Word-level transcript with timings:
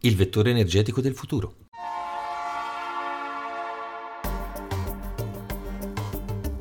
il 0.00 0.14
vettore 0.14 0.50
energetico 0.50 1.00
del 1.00 1.14
futuro. 1.14 1.54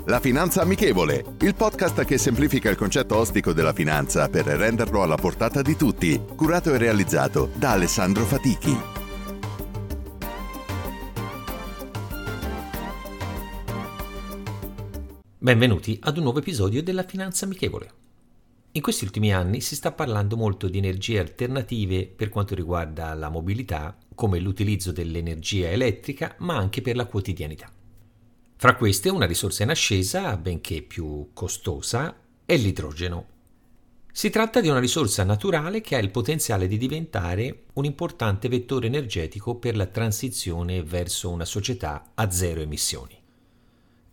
La 0.06 0.22
Finanza 0.22 0.62
Amichevole, 0.62 1.36
il 1.42 1.54
podcast 1.54 2.06
che 2.06 2.18
semplifica 2.18 2.70
il 2.70 2.78
concetto 2.78 3.18
ostico 3.18 3.52
della 3.52 3.74
finanza 3.74 4.30
per 4.30 4.46
renderlo 4.46 5.04
alla 5.04 5.18
portata 5.18 5.62
di 5.62 5.76
tutti, 5.76 6.20
curato 6.36 6.74
e 6.74 6.78
realizzato 6.78 7.52
da 7.54 7.72
Alessandro 7.72 8.24
Fatichi. 8.24 8.76
Benvenuti 15.38 16.00
ad 16.02 16.18
un 16.18 16.24
nuovo 16.24 16.40
episodio 16.40 16.82
della 16.82 17.04
Finanza 17.04 17.46
Amichevole. 17.46 18.07
In 18.78 18.84
questi 18.84 19.06
ultimi 19.06 19.34
anni 19.34 19.60
si 19.60 19.74
sta 19.74 19.92
parlando 19.92 20.38
molto 20.38 20.68
di 20.70 20.78
energie 20.78 21.18
alternative 21.18 22.06
per 22.06 22.30
quanto 22.30 22.54
riguarda 22.54 23.16
la 23.16 23.30
mobilità, 23.30 23.98
come 24.14 24.38
l'utilizzo 24.38 24.92
dell'energia 24.92 25.72
elettrica, 25.72 26.36
ma 26.42 26.58
anche 26.58 26.84
per 26.84 26.96
la 26.96 27.08
quotidianità. 27.08 27.72
Fra 28.56 28.76
queste 28.76 29.10
una 29.10 29.26
risorsa 29.26 29.64
in 29.64 29.72
ascesa, 29.72 30.38
benché 30.38 30.84
più 30.84 31.32
costosa, 31.34 32.16
è 32.46 32.56
l'idrogeno. 32.56 33.26
Si 34.12 34.30
tratta 34.30 34.62
di 34.62 34.68
una 34.68 34.80
risorsa 34.80 35.24
naturale 35.24 35.82
che 35.82 35.96
ha 35.96 36.00
il 36.00 36.12
potenziale 36.12 36.68
di 36.68 36.78
diventare 36.78 37.64
un 37.74 37.86
importante 37.86 38.48
vettore 38.48 38.86
energetico 38.86 39.56
per 39.56 39.76
la 39.76 39.88
transizione 39.88 40.84
verso 40.84 41.32
una 41.32 41.46
società 41.46 42.12
a 42.14 42.30
zero 42.30 42.62
emissioni. 42.62 43.17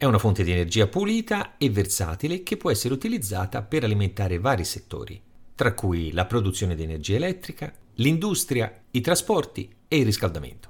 È 0.05 0.06
una 0.06 0.19
fonte 0.19 0.44
di 0.44 0.50
energia 0.52 0.86
pulita 0.86 1.56
e 1.56 1.70
versatile 1.70 2.42
che 2.42 2.58
può 2.58 2.70
essere 2.70 2.92
utilizzata 2.92 3.62
per 3.62 3.84
alimentare 3.84 4.38
vari 4.38 4.62
settori, 4.62 5.19
tra 5.55 5.72
cui 5.72 6.12
la 6.12 6.27
produzione 6.27 6.74
di 6.74 6.83
energia 6.83 7.16
elettrica, 7.16 7.72
l'industria, 7.94 8.83
i 8.91 9.00
trasporti 9.00 9.74
e 9.88 9.96
il 9.96 10.05
riscaldamento. 10.05 10.69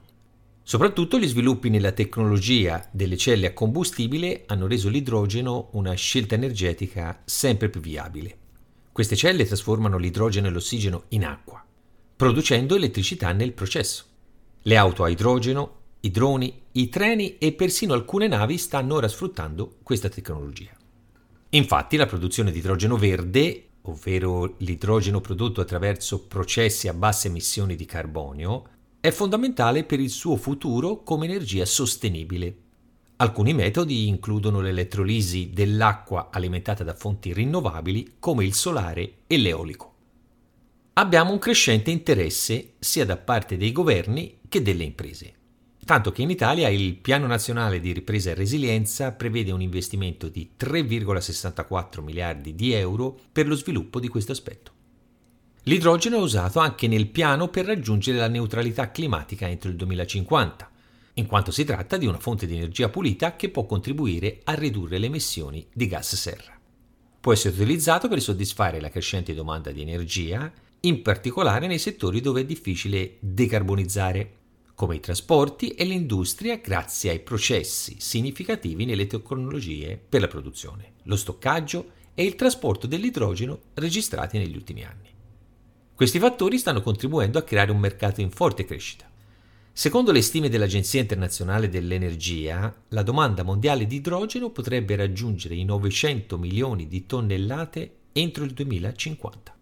Soprattutto 0.62 1.18
gli 1.18 1.26
sviluppi 1.26 1.68
nella 1.68 1.90
tecnologia 1.90 2.88
delle 2.92 3.16
celle 3.16 3.48
a 3.48 3.52
combustibile 3.52 4.44
hanno 4.46 4.68
reso 4.68 4.88
l'idrogeno 4.88 5.70
una 5.72 5.94
scelta 5.94 6.36
energetica 6.36 7.20
sempre 7.24 7.68
più 7.68 7.80
viabile. 7.80 8.36
Queste 8.92 9.16
celle 9.16 9.46
trasformano 9.46 9.98
l'idrogeno 9.98 10.46
e 10.46 10.50
l'ossigeno 10.50 11.06
in 11.08 11.24
acqua, 11.24 11.60
producendo 12.14 12.76
elettricità 12.76 13.32
nel 13.32 13.52
processo. 13.52 14.04
Le 14.62 14.76
auto 14.76 15.02
a 15.02 15.08
idrogeno, 15.08 15.82
i 16.04 16.10
droni, 16.10 16.62
i 16.72 16.90
treni 16.90 17.38
e 17.38 17.52
persino 17.52 17.94
alcune 17.94 18.28
navi 18.28 18.58
stanno 18.58 18.96
ora 18.96 19.08
sfruttando 19.08 19.76
questa 19.82 20.10
tecnologia. 20.10 20.70
Infatti 21.50 21.96
la 21.96 22.04
produzione 22.04 22.52
di 22.52 22.58
idrogeno 22.58 22.98
verde, 22.98 23.68
ovvero 23.82 24.56
l'idrogeno 24.58 25.22
prodotto 25.22 25.62
attraverso 25.62 26.26
processi 26.26 26.88
a 26.88 26.92
basse 26.92 27.28
emissioni 27.28 27.74
di 27.74 27.86
carbonio, 27.86 28.68
è 29.00 29.10
fondamentale 29.10 29.84
per 29.84 29.98
il 29.98 30.10
suo 30.10 30.36
futuro 30.36 31.02
come 31.02 31.24
energia 31.24 31.64
sostenibile. 31.64 32.56
Alcuni 33.16 33.54
metodi 33.54 34.06
includono 34.06 34.60
l'elettrolisi 34.60 35.52
dell'acqua 35.54 36.28
alimentata 36.30 36.84
da 36.84 36.94
fonti 36.94 37.32
rinnovabili 37.32 38.16
come 38.18 38.44
il 38.44 38.52
solare 38.52 39.20
e 39.26 39.38
l'eolico. 39.38 39.94
Abbiamo 40.94 41.32
un 41.32 41.38
crescente 41.38 41.90
interesse 41.90 42.74
sia 42.78 43.06
da 43.06 43.16
parte 43.16 43.56
dei 43.56 43.72
governi 43.72 44.40
che 44.48 44.60
delle 44.60 44.84
imprese, 44.84 45.34
tanto 45.84 46.12
che 46.12 46.22
in 46.22 46.30
Italia 46.30 46.68
il 46.68 46.96
Piano 46.96 47.26
Nazionale 47.26 47.80
di 47.80 47.92
Ripresa 47.92 48.30
e 48.30 48.34
Resilienza 48.34 49.12
prevede 49.12 49.52
un 49.52 49.60
investimento 49.60 50.28
di 50.28 50.50
3,64 50.58 52.02
miliardi 52.02 52.54
di 52.54 52.72
euro 52.72 53.18
per 53.30 53.46
lo 53.46 53.54
sviluppo 53.54 54.00
di 54.00 54.08
questo 54.08 54.32
aspetto. 54.32 54.72
L'idrogeno 55.64 56.18
è 56.18 56.20
usato 56.20 56.58
anche 56.58 56.88
nel 56.88 57.08
piano 57.08 57.48
per 57.48 57.64
raggiungere 57.64 58.18
la 58.18 58.28
neutralità 58.28 58.90
climatica 58.90 59.48
entro 59.48 59.70
il 59.70 59.76
2050, 59.76 60.70
in 61.14 61.26
quanto 61.26 61.50
si 61.50 61.64
tratta 61.64 61.96
di 61.96 62.06
una 62.06 62.18
fonte 62.18 62.46
di 62.46 62.54
energia 62.54 62.88
pulita 62.88 63.36
che 63.36 63.48
può 63.48 63.64
contribuire 63.64 64.40
a 64.44 64.52
ridurre 64.54 64.98
le 64.98 65.06
emissioni 65.06 65.66
di 65.72 65.86
gas 65.86 66.16
serra. 66.16 66.58
Può 67.20 67.32
essere 67.32 67.54
utilizzato 67.54 68.08
per 68.08 68.20
soddisfare 68.20 68.80
la 68.80 68.90
crescente 68.90 69.32
domanda 69.32 69.70
di 69.70 69.80
energia, 69.80 70.52
in 70.80 71.00
particolare 71.00 71.66
nei 71.66 71.78
settori 71.78 72.20
dove 72.20 72.42
è 72.42 72.44
difficile 72.44 73.16
decarbonizzare, 73.20 74.32
come 74.74 74.96
i 74.96 75.00
trasporti 75.00 75.70
e 75.70 75.84
l'industria 75.84 76.56
grazie 76.56 77.10
ai 77.10 77.20
processi 77.20 77.96
significativi 77.98 78.84
nelle 78.84 79.06
tecnologie 79.06 79.96
per 79.96 80.20
la 80.20 80.28
produzione, 80.28 80.94
lo 81.04 81.16
stoccaggio 81.16 81.90
e 82.14 82.24
il 82.24 82.34
trasporto 82.34 82.86
dell'idrogeno 82.86 83.58
registrati 83.74 84.38
negli 84.38 84.56
ultimi 84.56 84.84
anni. 84.84 85.12
Questi 85.94 86.18
fattori 86.18 86.58
stanno 86.58 86.82
contribuendo 86.82 87.38
a 87.38 87.42
creare 87.42 87.70
un 87.70 87.78
mercato 87.78 88.20
in 88.20 88.30
forte 88.30 88.64
crescita. 88.64 89.08
Secondo 89.72 90.12
le 90.12 90.22
stime 90.22 90.48
dell'Agenzia 90.48 91.00
internazionale 91.00 91.68
dell'energia, 91.68 92.72
la 92.88 93.02
domanda 93.02 93.42
mondiale 93.42 93.86
di 93.86 93.96
idrogeno 93.96 94.50
potrebbe 94.50 94.96
raggiungere 94.96 95.54
i 95.54 95.64
900 95.64 96.38
milioni 96.38 96.86
di 96.86 97.06
tonnellate 97.06 97.96
entro 98.12 98.44
il 98.44 98.52
2050. 98.52 99.56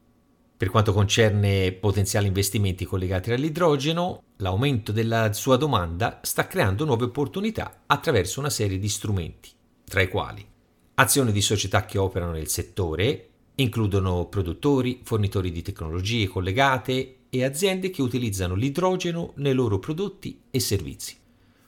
Per 0.62 0.70
quanto 0.70 0.92
concerne 0.92 1.72
potenziali 1.72 2.28
investimenti 2.28 2.84
collegati 2.84 3.32
all'idrogeno, 3.32 4.22
l'aumento 4.36 4.92
della 4.92 5.32
sua 5.32 5.56
domanda 5.56 6.20
sta 6.22 6.46
creando 6.46 6.84
nuove 6.84 7.06
opportunità 7.06 7.82
attraverso 7.84 8.38
una 8.38 8.48
serie 8.48 8.78
di 8.78 8.88
strumenti, 8.88 9.48
tra 9.82 10.02
i 10.02 10.08
quali 10.08 10.46
azioni 10.94 11.32
di 11.32 11.40
società 11.40 11.84
che 11.84 11.98
operano 11.98 12.30
nel 12.30 12.46
settore, 12.46 13.30
Includono 13.56 14.26
produttori, 14.26 15.00
fornitori 15.02 15.50
di 15.50 15.62
tecnologie 15.62 16.28
collegate 16.28 17.16
e 17.28 17.44
aziende 17.44 17.90
che 17.90 18.00
utilizzano 18.00 18.54
l'idrogeno 18.54 19.32
nei 19.38 19.54
loro 19.54 19.80
prodotti 19.80 20.42
e 20.48 20.60
servizi. 20.60 21.16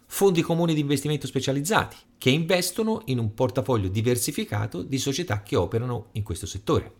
Fondi 0.06 0.40
comuni 0.40 0.72
di 0.72 0.80
investimento 0.80 1.26
specializzati 1.26 1.96
che 2.16 2.30
investono 2.30 3.02
in 3.06 3.18
un 3.18 3.34
portafoglio 3.34 3.88
diversificato 3.88 4.82
di 4.82 4.98
società 4.98 5.42
che 5.42 5.56
operano 5.56 6.10
in 6.12 6.22
questo 6.22 6.46
settore. 6.46 6.92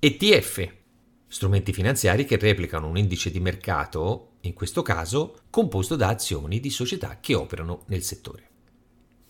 ETF, 0.00 0.78
strumenti 1.32 1.72
finanziari 1.72 2.24
che 2.24 2.36
replicano 2.36 2.88
un 2.88 2.96
indice 2.96 3.30
di 3.30 3.38
mercato, 3.38 4.32
in 4.40 4.52
questo 4.52 4.82
caso 4.82 5.42
composto 5.48 5.94
da 5.94 6.08
azioni 6.08 6.58
di 6.58 6.70
società 6.70 7.18
che 7.20 7.36
operano 7.36 7.84
nel 7.86 8.02
settore. 8.02 8.48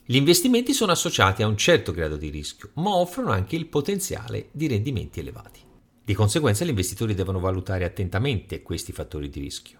Gli 0.02 0.16
investimenti 0.16 0.72
sono 0.72 0.92
associati 0.92 1.42
a 1.42 1.46
un 1.46 1.58
certo 1.58 1.92
grado 1.92 2.16
di 2.16 2.30
rischio, 2.30 2.70
ma 2.76 2.96
offrono 2.96 3.32
anche 3.32 3.54
il 3.54 3.66
potenziale 3.66 4.48
di 4.50 4.66
rendimenti 4.66 5.20
elevati. 5.20 5.60
Di 6.02 6.14
conseguenza 6.14 6.64
gli 6.64 6.70
investitori 6.70 7.14
devono 7.14 7.38
valutare 7.38 7.84
attentamente 7.84 8.62
questi 8.62 8.92
fattori 8.92 9.28
di 9.28 9.38
rischio. 9.38 9.78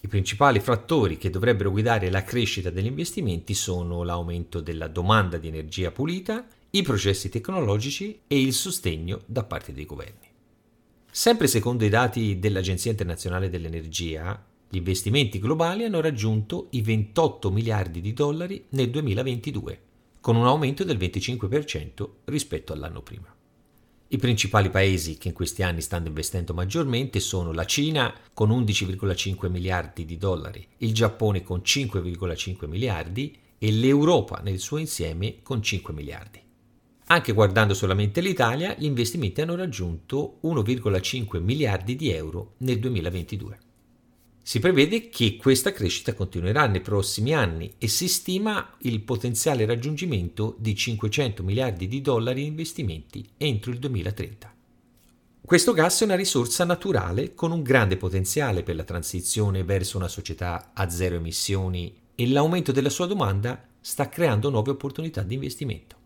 I 0.00 0.08
principali 0.08 0.58
fattori 0.58 1.16
che 1.16 1.30
dovrebbero 1.30 1.70
guidare 1.70 2.10
la 2.10 2.24
crescita 2.24 2.70
degli 2.70 2.86
investimenti 2.86 3.54
sono 3.54 4.02
l'aumento 4.02 4.60
della 4.60 4.88
domanda 4.88 5.38
di 5.38 5.46
energia 5.46 5.92
pulita, 5.92 6.44
i 6.70 6.82
processi 6.82 7.28
tecnologici 7.28 8.22
e 8.26 8.40
il 8.40 8.52
sostegno 8.52 9.20
da 9.26 9.44
parte 9.44 9.72
dei 9.72 9.86
governi. 9.86 10.31
Sempre 11.14 11.46
secondo 11.46 11.84
i 11.84 11.90
dati 11.90 12.38
dell'Agenzia 12.38 12.90
internazionale 12.90 13.50
dell'energia, 13.50 14.42
gli 14.66 14.78
investimenti 14.78 15.38
globali 15.38 15.84
hanno 15.84 16.00
raggiunto 16.00 16.68
i 16.70 16.80
28 16.80 17.50
miliardi 17.50 18.00
di 18.00 18.14
dollari 18.14 18.64
nel 18.70 18.88
2022, 18.88 19.80
con 20.22 20.36
un 20.36 20.46
aumento 20.46 20.84
del 20.84 20.96
25% 20.96 22.08
rispetto 22.24 22.72
all'anno 22.72 23.02
prima. 23.02 23.30
I 24.08 24.16
principali 24.16 24.70
paesi 24.70 25.18
che 25.18 25.28
in 25.28 25.34
questi 25.34 25.62
anni 25.62 25.82
stanno 25.82 26.06
investendo 26.06 26.54
maggiormente 26.54 27.20
sono 27.20 27.52
la 27.52 27.66
Cina 27.66 28.14
con 28.32 28.48
11,5 28.48 29.50
miliardi 29.50 30.06
di 30.06 30.16
dollari, 30.16 30.66
il 30.78 30.94
Giappone 30.94 31.42
con 31.42 31.60
5,5 31.62 32.66
miliardi 32.66 33.36
e 33.58 33.70
l'Europa 33.70 34.40
nel 34.42 34.60
suo 34.60 34.78
insieme 34.78 35.42
con 35.42 35.62
5 35.62 35.92
miliardi. 35.92 36.40
Anche 37.06 37.32
guardando 37.32 37.74
solamente 37.74 38.20
l'Italia, 38.20 38.74
gli 38.78 38.84
investimenti 38.84 39.40
hanno 39.40 39.56
raggiunto 39.56 40.38
1,5 40.44 41.40
miliardi 41.40 41.96
di 41.96 42.10
euro 42.10 42.54
nel 42.58 42.78
2022. 42.78 43.58
Si 44.44 44.58
prevede 44.58 45.08
che 45.08 45.36
questa 45.36 45.72
crescita 45.72 46.14
continuerà 46.14 46.66
nei 46.66 46.80
prossimi 46.80 47.32
anni 47.32 47.74
e 47.78 47.86
si 47.86 48.08
stima 48.08 48.74
il 48.80 49.00
potenziale 49.02 49.66
raggiungimento 49.66 50.56
di 50.58 50.74
500 50.74 51.44
miliardi 51.44 51.86
di 51.86 52.00
dollari 52.00 52.40
in 52.40 52.48
investimenti 52.48 53.24
entro 53.36 53.70
il 53.70 53.78
2030. 53.78 54.52
Questo 55.44 55.72
gas 55.72 56.00
è 56.00 56.04
una 56.04 56.16
risorsa 56.16 56.64
naturale 56.64 57.34
con 57.34 57.52
un 57.52 57.62
grande 57.62 57.96
potenziale 57.96 58.64
per 58.64 58.74
la 58.74 58.84
transizione 58.84 59.62
verso 59.62 59.96
una 59.96 60.08
società 60.08 60.70
a 60.72 60.88
zero 60.88 61.16
emissioni 61.16 61.94
e 62.14 62.28
l'aumento 62.28 62.72
della 62.72 62.90
sua 62.90 63.06
domanda 63.06 63.62
sta 63.80 64.08
creando 64.08 64.50
nuove 64.50 64.70
opportunità 64.70 65.22
di 65.22 65.34
investimento. 65.34 66.01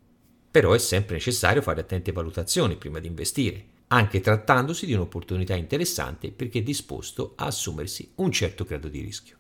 Però 0.51 0.73
è 0.73 0.79
sempre 0.79 1.17
necessario 1.17 1.63
fare 1.63 1.81
attente 1.81 2.13
valutazioni 2.13 2.77
prima 2.77 2.99
di 2.99 3.07
investire, 3.07 3.65
anche 3.89 4.21
trattandosi 4.21 4.87
di 4.87 4.95
un'opportunità 4.95 5.55
interessante 5.55 6.31
perché 6.33 6.61
è 6.61 6.63
disposto 6.63 7.35
a 7.37 7.47
assumersi 7.47 8.11
un 8.17 8.33
certo 8.33 8.65
grado 8.65 8.89
di 8.89 9.01
rischio. 9.01 9.37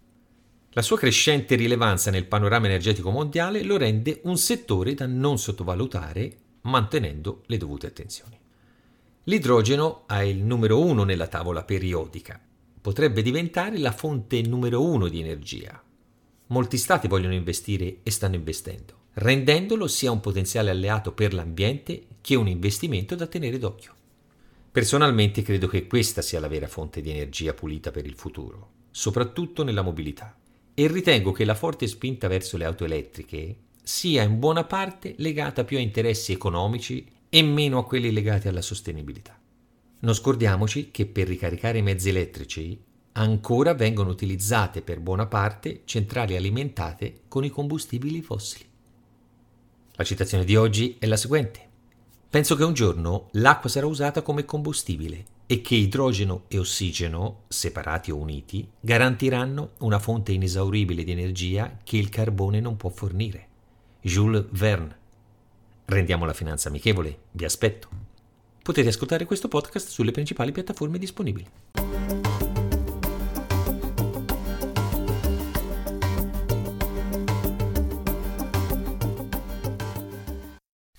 La 0.70 0.82
sua 0.82 0.98
crescente 0.98 1.54
rilevanza 1.54 2.10
nel 2.10 2.26
panorama 2.26 2.66
energetico 2.66 3.10
mondiale 3.10 3.62
lo 3.62 3.78
rende 3.78 4.20
un 4.24 4.36
settore 4.36 4.94
da 4.94 5.06
non 5.06 5.38
sottovalutare 5.38 6.36
mantenendo 6.62 7.42
le 7.46 7.56
dovute 7.56 7.86
attenzioni. 7.86 8.38
L'idrogeno 9.24 10.04
ha 10.06 10.22
il 10.22 10.42
numero 10.44 10.84
uno 10.84 11.02
nella 11.02 11.26
tavola 11.26 11.64
periodica. 11.64 12.40
Potrebbe 12.80 13.22
diventare 13.22 13.78
la 13.78 13.90
fonte 13.90 14.40
numero 14.42 14.82
uno 14.82 15.08
di 15.08 15.18
energia. 15.18 15.82
Molti 16.48 16.76
stati 16.76 17.08
vogliono 17.08 17.34
investire 17.34 17.98
e 18.02 18.10
stanno 18.10 18.36
investendo, 18.36 18.94
rendendolo 19.18 19.86
sia 19.86 20.10
un 20.10 20.20
potenziale 20.20 20.68
alleato 20.68 21.12
per 21.12 21.32
l'ambiente 21.32 22.06
che 22.20 22.34
un 22.34 22.48
investimento 22.48 23.14
da 23.14 23.26
tenere 23.26 23.56
d'occhio. 23.56 23.94
Personalmente 24.70 25.40
credo 25.40 25.68
che 25.68 25.86
questa 25.86 26.20
sia 26.20 26.38
la 26.38 26.48
vera 26.48 26.66
fonte 26.66 27.00
di 27.00 27.10
energia 27.10 27.54
pulita 27.54 27.90
per 27.90 28.04
il 28.04 28.14
futuro, 28.14 28.72
soprattutto 28.90 29.62
nella 29.62 29.80
mobilità, 29.80 30.36
e 30.74 30.86
ritengo 30.88 31.32
che 31.32 31.46
la 31.46 31.54
forte 31.54 31.86
spinta 31.86 32.28
verso 32.28 32.58
le 32.58 32.66
auto 32.66 32.84
elettriche 32.84 33.56
sia 33.82 34.22
in 34.22 34.38
buona 34.38 34.64
parte 34.64 35.14
legata 35.16 35.64
più 35.64 35.78
a 35.78 35.80
interessi 35.80 36.32
economici 36.32 37.10
e 37.30 37.42
meno 37.42 37.78
a 37.78 37.86
quelli 37.86 38.12
legati 38.12 38.48
alla 38.48 38.60
sostenibilità. 38.60 39.40
Non 40.00 40.12
scordiamoci 40.12 40.90
che 40.90 41.06
per 41.06 41.26
ricaricare 41.26 41.78
i 41.78 41.82
mezzi 41.82 42.10
elettrici 42.10 42.78
ancora 43.12 43.72
vengono 43.72 44.10
utilizzate 44.10 44.82
per 44.82 45.00
buona 45.00 45.24
parte 45.24 45.82
centrali 45.86 46.36
alimentate 46.36 47.22
con 47.28 47.44
i 47.44 47.48
combustibili 47.48 48.20
fossili. 48.20 48.74
La 49.96 50.04
citazione 50.04 50.44
di 50.44 50.56
oggi 50.56 50.96
è 50.98 51.06
la 51.06 51.16
seguente. 51.16 51.60
Penso 52.28 52.54
che 52.54 52.64
un 52.64 52.74
giorno 52.74 53.28
l'acqua 53.32 53.70
sarà 53.70 53.86
usata 53.86 54.22
come 54.22 54.44
combustibile 54.44 55.24
e 55.46 55.62
che 55.62 55.74
idrogeno 55.74 56.44
e 56.48 56.58
ossigeno, 56.58 57.44
separati 57.48 58.10
o 58.10 58.16
uniti, 58.16 58.68
garantiranno 58.78 59.70
una 59.78 59.98
fonte 59.98 60.32
inesauribile 60.32 61.02
di 61.02 61.12
energia 61.12 61.78
che 61.82 61.96
il 61.96 62.10
carbone 62.10 62.60
non 62.60 62.76
può 62.76 62.90
fornire. 62.90 63.48
Jules 64.02 64.44
Verne 64.50 65.04
Rendiamo 65.86 66.24
la 66.24 66.32
finanza 66.32 66.68
amichevole, 66.68 67.18
vi 67.30 67.44
aspetto. 67.44 67.88
Potete 68.60 68.88
ascoltare 68.88 69.24
questo 69.24 69.46
podcast 69.46 69.88
sulle 69.88 70.10
principali 70.10 70.50
piattaforme 70.50 70.98
disponibili. 70.98 71.46